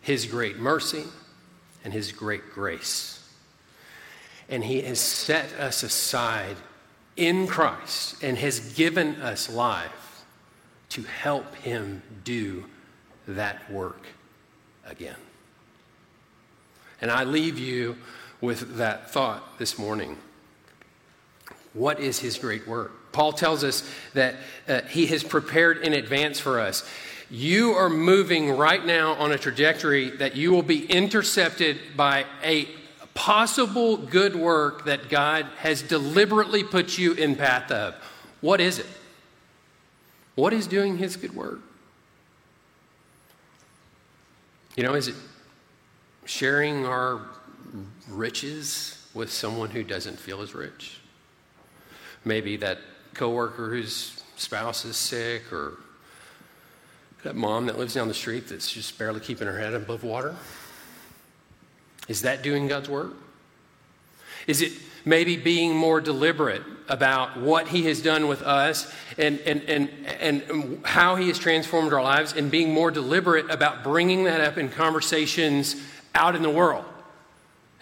[0.00, 1.04] his great mercy
[1.84, 3.24] and his great grace.
[4.48, 6.56] And he has set us aside
[7.16, 10.24] in Christ and has given us life
[10.88, 12.64] to help him do
[13.28, 14.06] that work
[14.84, 15.14] again.
[17.00, 17.96] And I leave you
[18.40, 20.16] with that thought this morning.
[21.76, 23.12] What is his great work?
[23.12, 26.88] Paul tells us that uh, he has prepared in advance for us.
[27.30, 32.66] You are moving right now on a trajectory that you will be intercepted by a
[33.14, 37.94] possible good work that God has deliberately put you in path of.
[38.40, 38.86] What is it?
[40.34, 41.60] What is doing his good work?
[44.76, 45.14] You know, is it
[46.26, 47.20] sharing our
[48.08, 51.00] riches with someone who doesn't feel as rich?
[52.26, 52.78] Maybe that
[53.14, 55.78] coworker whose spouse is sick or
[57.22, 60.34] that mom that lives down the street that's just barely keeping her head above water?
[62.08, 63.12] Is that doing God's work?
[64.48, 64.72] Is it
[65.04, 69.88] maybe being more deliberate about what He has done with us and, and, and,
[70.20, 74.58] and how He has transformed our lives and being more deliberate about bringing that up
[74.58, 75.76] in conversations
[76.14, 76.84] out in the world?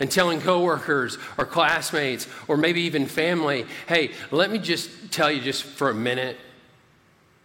[0.00, 5.40] And telling coworkers or classmates or maybe even family, hey, let me just tell you
[5.40, 6.36] just for a minute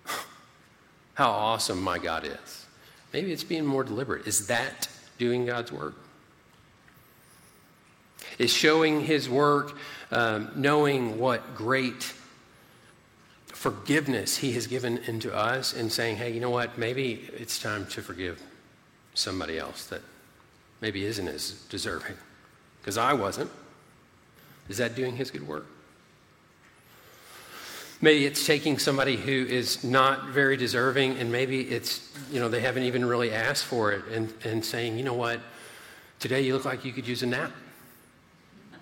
[1.14, 2.66] how awesome my God is.
[3.14, 4.28] Maybe it's being more deliberate.
[4.28, 4.88] Is that
[5.18, 5.96] doing God's work?
[8.38, 9.78] Is showing His work,
[10.12, 12.14] um, knowing what great
[13.48, 16.78] forgiveness He has given into us, and saying, hey, you know what?
[16.78, 18.42] Maybe it's time to forgive
[19.14, 20.02] somebody else that
[20.80, 22.16] maybe isn't as deserving
[22.82, 23.52] because I wasn't.
[24.70, 25.66] Is that doing his good work?
[28.02, 32.62] Maybe it's taking somebody who is not very deserving, and maybe it's, you know, they
[32.62, 35.42] haven't even really asked for it, and, and saying, you know what,
[36.20, 37.52] today you look like you could use a nap.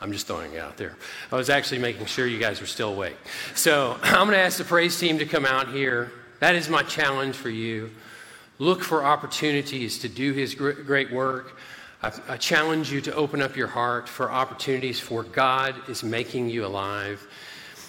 [0.00, 0.96] I'm just throwing it out there.
[1.30, 3.16] I was actually making sure you guys were still awake.
[3.54, 6.10] So I'm going to ask the praise team to come out here.
[6.40, 7.92] That is my challenge for you.
[8.58, 11.56] Look for opportunities to do his great work.
[12.02, 16.64] I, challenge you to open up your heart for opportunities for God is making you
[16.64, 17.26] alive.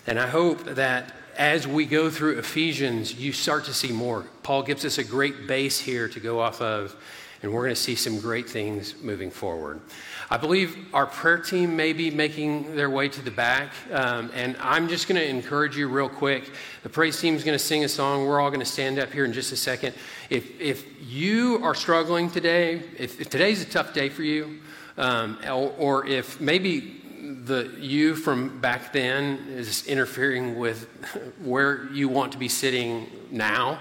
[0.05, 4.25] And I hope that as we go through Ephesians, you start to see more.
[4.43, 6.93] Paul gives us a great base here to go off of,
[7.41, 9.81] and we're going to see some great things moving forward.
[10.29, 14.55] I believe our prayer team may be making their way to the back, um, and
[14.59, 16.51] I'm just going to encourage you real quick.
[16.83, 18.25] The praise team is going to sing a song.
[18.25, 19.95] We're all going to stand up here in just a second.
[20.29, 24.59] If, if you are struggling today, if, if today's a tough day for you,
[24.97, 30.85] um, or, or if maybe the you from back then is interfering with
[31.43, 33.79] where you want to be sitting now,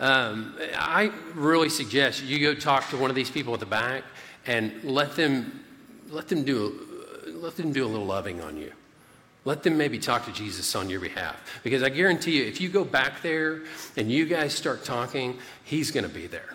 [0.00, 4.02] um, I really suggest you go talk to one of these people at the back
[4.46, 5.64] and let them
[6.08, 6.86] let them do
[7.26, 8.72] let them do a little loving on you.
[9.44, 11.60] Let them maybe talk to Jesus on your behalf.
[11.62, 13.62] Because I guarantee you, if you go back there
[13.96, 16.54] and you guys start talking, he's going to be there.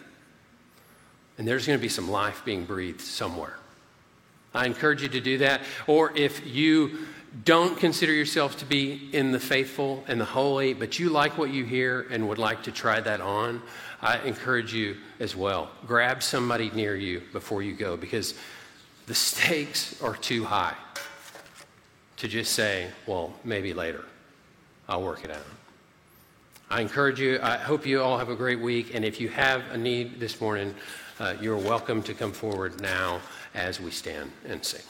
[1.37, 3.57] And there's going to be some life being breathed somewhere.
[4.53, 5.61] I encourage you to do that.
[5.87, 6.99] Or if you
[7.43, 11.49] don't consider yourself to be in the faithful and the holy, but you like what
[11.51, 13.61] you hear and would like to try that on,
[14.01, 15.69] I encourage you as well.
[15.85, 18.35] Grab somebody near you before you go because
[19.07, 20.75] the stakes are too high
[22.17, 24.05] to just say, well, maybe later.
[24.87, 25.45] I'll work it out.
[26.69, 27.39] I encourage you.
[27.41, 28.95] I hope you all have a great week.
[28.95, 30.73] And if you have a need this morning,
[31.19, 33.19] uh, you're welcome to come forward now
[33.53, 34.81] as we stand and sing.